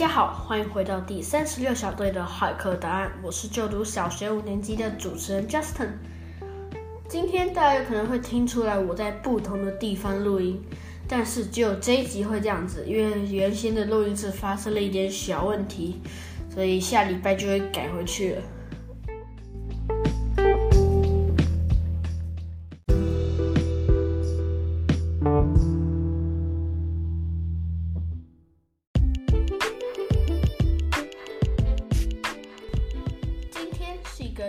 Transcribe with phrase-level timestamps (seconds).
[0.00, 3.12] 家好，欢迎回到第三十六小队的骇客答案。
[3.22, 5.90] 我是就读小学五年级的主持人 Justin。
[7.06, 10.58] 今天大家有可能会听出来我在不同的地方录音，
[11.06, 16.00] 但是只有这一集会这样子，因为原先的录音室发生了一点小问题，
[16.48, 18.42] 所以下礼拜就会改回去了。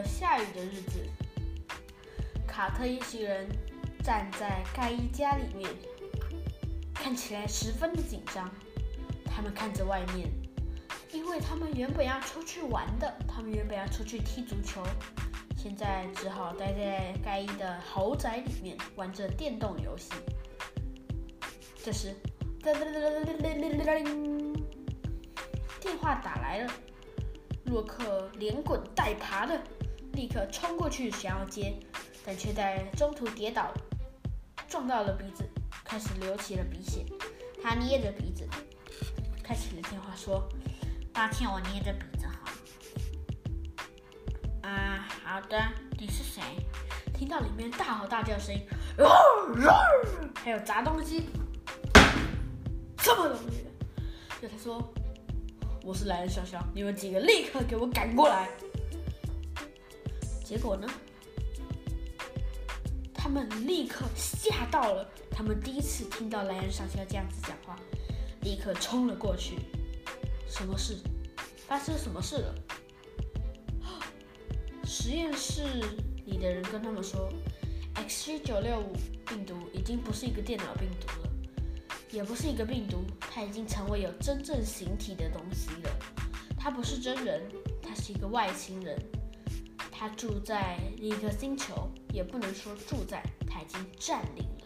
[0.03, 0.99] 下雨的日子，
[2.47, 3.47] 卡特一行人
[4.03, 5.69] 站在盖伊家里面，
[6.93, 8.49] 看起来十分的紧张。
[9.25, 10.29] 他们看着外面，
[11.11, 14.83] 因为他们原本要出去玩的，他们原本要出去踢足球，
[15.57, 20.11] 现在只好待在盖伊的豪宅里面玩着电动游戏。
[21.83, 22.15] 这时，
[25.79, 26.71] 电话打来了。
[27.65, 29.59] 洛克连滚带爬的，
[30.13, 31.73] 立刻冲过去想要接，
[32.25, 33.73] 但却在中途跌倒，
[34.67, 35.43] 撞到了鼻子，
[35.83, 37.05] 开始流起了鼻血。
[37.63, 38.47] 他捏着鼻子，
[39.43, 40.47] 开启了电话说
[41.13, 42.51] ：“抱歉，我捏着鼻子哈。”
[44.67, 45.57] 啊，好的，
[45.99, 46.41] 你是谁？
[47.13, 48.61] 听到里面大吼大叫声音，
[50.43, 51.27] 还有砸东西，
[52.99, 53.65] 什么东西？
[54.41, 54.93] 就他说。
[55.83, 58.47] 我是来人潇潇，你们几个立刻给我赶过来！
[60.51, 60.85] 结果呢？
[63.13, 67.79] 他们立刻吓到了，他们第一次听到莱恩上校这样子讲话，
[68.41, 69.59] 立刻冲了过去。
[70.49, 70.97] 什么事？
[71.69, 72.55] 发生什么事了？
[74.83, 75.63] 实验室
[76.25, 77.31] 里的人跟他们说
[77.95, 78.91] ：“XG 九六五
[79.25, 81.29] 病毒已经不是一个电脑病毒了。
[82.11, 85.89] 也不是一个病毒，它已经成为有真正形体的东西了。
[86.59, 87.41] 它不是真人，
[87.81, 89.01] 它是一个外星人。
[90.03, 94.65] 他住在另一个星球，也不能说住在，他已经占领了。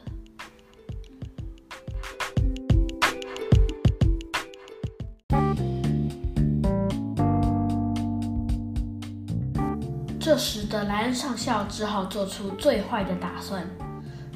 [10.17, 13.69] 这时的莱恩上校只好做出最坏的打算。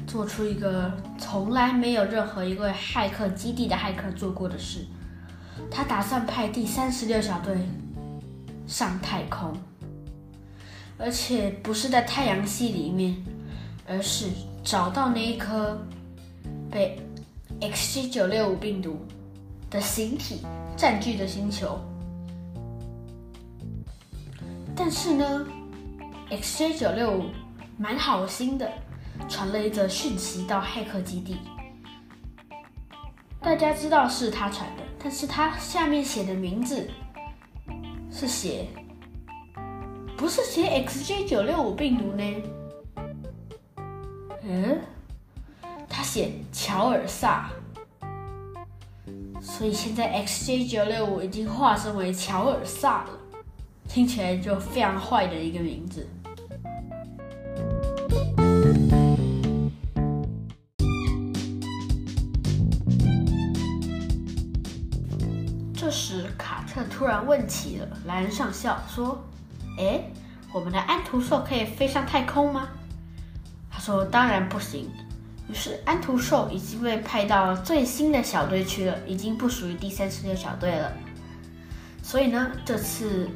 [0.06, 4.84] 做出一个从来没有任何一位骇客基地的骇客做过的事，
[5.70, 7.56] 他打算派第三十六小队
[8.66, 9.56] 上太空，
[11.00, 13.16] 而且不是在太阳系里面，
[13.88, 14.26] 而是
[14.62, 15.80] 找到那一颗
[16.70, 17.00] 被
[17.60, 18.98] XG 九六五病毒
[19.70, 20.42] 的形体
[20.76, 21.80] 占据的星球。
[24.76, 25.46] 但是呢
[26.30, 27.24] ，XG 九六五
[27.78, 28.70] 蛮好心的。
[29.28, 31.36] 传了一则讯息到骇客基地，
[33.38, 36.88] 大家知道是他传的，但是他下面写的名字
[38.10, 38.66] 是写，
[40.20, 42.42] 不是写 XJ 九六五病毒呢？
[44.42, 44.78] 嗯，
[45.88, 47.48] 他写乔尔萨，
[49.40, 53.10] 所以现在 XJ 九六五已经化身为乔尔萨了，
[53.88, 56.06] 听起来就非常坏的一个名字。
[65.74, 69.18] 这时，卡特突然问起了莱恩上校，说
[69.80, 70.00] ：“哎，
[70.52, 72.68] 我们的安徒兽可以飞上太空吗？”
[73.72, 74.90] 他说：“当然不行。”
[75.48, 80.92] 于是，安徒兽已经被派到最新的小队去了，已经不属于第三十六小队了。
[82.02, 83.28] 所以呢，这次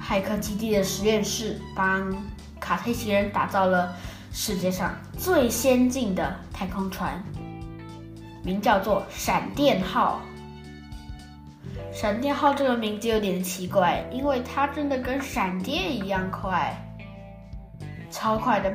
[0.00, 2.12] 骇客基地的实验室帮
[2.58, 3.94] 卡特一行人打造了
[4.32, 7.22] 世界上最先进的太空船，
[8.42, 10.20] 名叫做“闪电号”。
[11.92, 16.74] 闪电号这个名字有点奇怪，因为它真的跟闪电一样快，
[18.10, 18.74] 超快的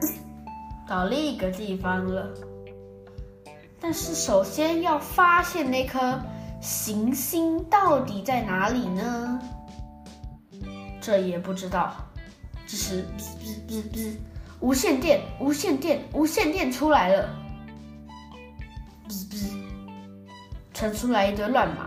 [0.87, 2.31] 到另一个地方了。
[3.81, 6.19] 但是首先要发现那颗
[6.61, 9.39] 行星到底在哪里呢？
[11.01, 11.95] 这也不知道，
[12.67, 13.03] 只是
[13.39, 14.15] 哔哔哔，
[14.59, 17.29] 无线电，无线电，无线电出来了，
[19.09, 19.51] 哔哔，
[20.73, 21.86] 传出来一堆乱码。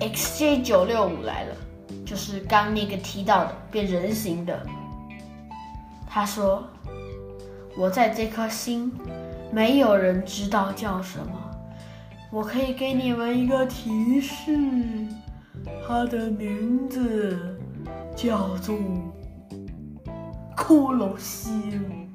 [0.00, 1.56] ！XJ 九六五来了，
[2.06, 4.64] 就是刚那个提到的变人形的。
[6.08, 6.64] 他说
[7.76, 8.92] ：“我在这颗星，
[9.52, 11.32] 没有人知道叫什么。
[12.30, 14.56] 我可以给你们一个提示，
[15.86, 17.58] 它的名字
[18.14, 18.76] 叫做
[20.56, 22.08] 骷髅星。”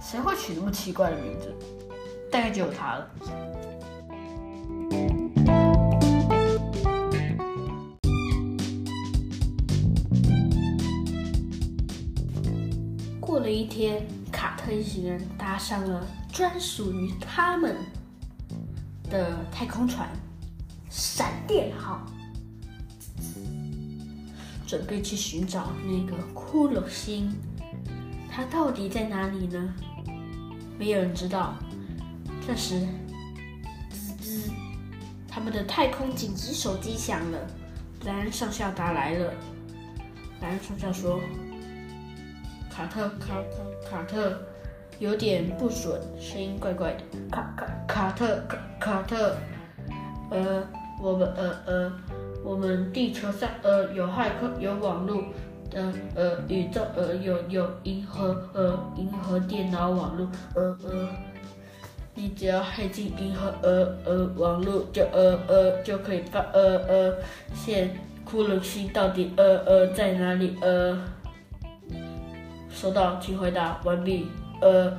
[0.00, 1.54] 谁会取那么奇怪的名字？
[2.30, 3.10] 大概就有他了。
[13.38, 17.76] 过了一天，卡特一行人搭上了专属于他们
[19.08, 20.08] 的太空船
[20.90, 22.04] “闪电号”，
[24.66, 27.32] 准备去寻找那个骷髅星。
[28.28, 29.72] 它到底在哪里呢？
[30.76, 31.54] 没有人知道。
[32.44, 32.88] 这时，
[33.88, 34.50] 滋滋，
[35.28, 37.38] 他们的太空紧急手机响了，
[38.04, 39.32] 莱恩上校打来了。
[40.40, 41.20] 莱恩上校说。
[42.78, 43.34] 卡特卡
[43.90, 44.38] 卡卡特
[45.00, 47.02] 有点不准，声音怪怪的。
[47.28, 49.34] 卡卡卡特卡卡特，
[50.30, 50.62] 呃，
[51.02, 51.92] 我们呃呃，
[52.44, 55.24] 我们地球上呃有骇客，有网络，
[55.74, 61.08] 呃呃宇宙呃有有银河呃银河电脑网络，呃呃，
[62.14, 67.16] 你只要黑进银河呃呃网络就呃呃就可以发呃呃
[67.52, 67.90] 现
[68.24, 70.96] 骷髅星到底呃呃在哪里呃。
[72.80, 74.28] 收到，请回答完毕。
[74.60, 74.96] 呃，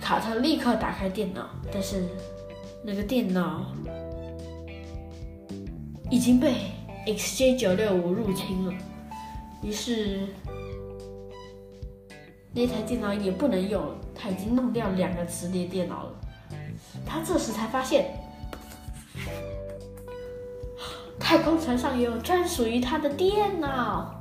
[0.00, 2.08] 卡特立刻打开电脑，但是
[2.82, 3.66] 那个电脑
[6.08, 6.54] 已经被
[7.06, 8.72] XJ 九六五入侵了，
[9.62, 10.20] 于是
[12.54, 13.94] 那台电脑也不能用了。
[14.14, 16.12] 他已经弄掉两个磁碟电脑了。
[17.04, 18.14] 他这时才发现，
[21.20, 24.18] 太空船上有专属于他的电脑。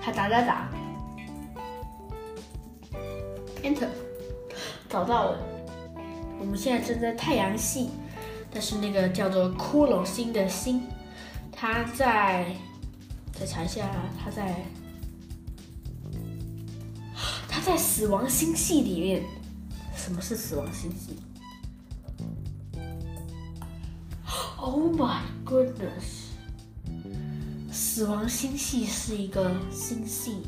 [0.00, 0.67] 他打打打
[4.98, 5.38] 找到了。
[6.40, 7.90] 我们现在正在太阳系，
[8.50, 10.82] 但是那个叫做骷髅星的星，
[11.52, 12.56] 它在，
[13.32, 14.64] 再查一下，它在，
[17.48, 19.22] 它在死亡星系里面。
[19.94, 21.16] 什么是死亡星系？
[24.58, 26.26] Oh my goodness！
[27.70, 30.42] 死亡星系是一个星系，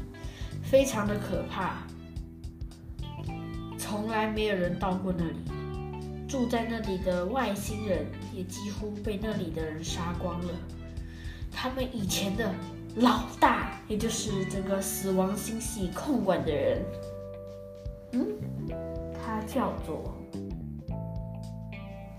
[0.64, 1.86] 非常的可怕，
[3.90, 5.40] 从来没有人到过那里。
[6.28, 10.54] 住在那里的外星人也几乎被那里的人杀光了。
[11.50, 12.54] 他们以前的
[12.98, 16.84] 老大，也就是整个死亡星系控管的人，
[18.12, 18.28] 嗯，
[19.12, 20.14] 他叫做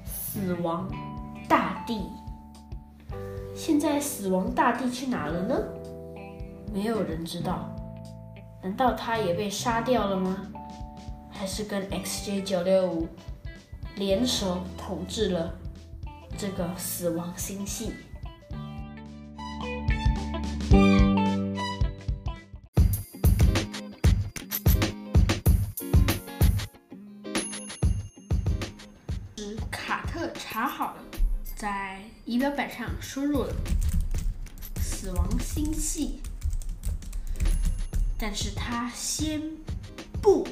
[0.04, 0.92] 死亡
[1.48, 2.02] 大帝。
[3.56, 5.56] 现在死亡大帝去哪了呢？
[6.74, 7.74] 没有人知道。
[8.62, 10.51] 难道他也被杀掉了吗？
[11.42, 13.10] 还是跟 XJ 九六五
[13.96, 15.58] 联手统治了
[16.38, 17.94] 这个死亡星系？
[29.72, 31.04] 卡特查好了。
[31.56, 33.56] 在仪表板上输入了
[34.80, 36.22] 死亡星系，
[38.20, 39.42] 但是他先
[40.22, 40.48] 不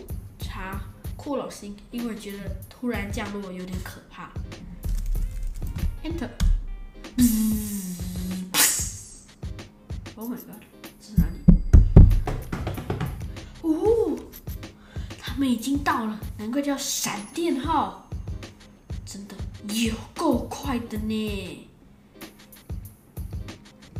[0.59, 0.81] 查
[1.17, 2.39] 骷髅星，因为觉得
[2.69, 4.29] 突然降落有点可怕。
[6.03, 6.29] Enter。
[10.15, 10.61] Oh my god，
[10.99, 11.39] 这是哪里？
[13.61, 14.19] 哦，
[15.17, 18.09] 他们已经到了，难怪叫闪电号。
[19.05, 19.35] 真的
[19.73, 21.69] 有够快的呢！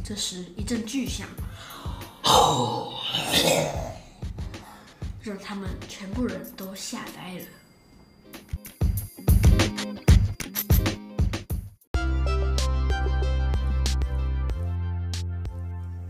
[0.04, 1.26] 这时一阵巨响，
[5.30, 7.46] 让他们全部人都吓呆了。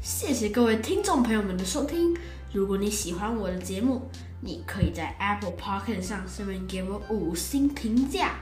[0.02, 2.16] 谢谢各位听众朋友们的收听。
[2.54, 4.10] 如果你喜欢我的节目，
[4.40, 8.36] 你可以在 Apple Pocket 上顺便给我五星评价。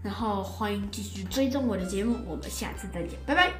[0.00, 3.52] 然后欢迎继续追踪我的节目，我们下次再见，拜拜。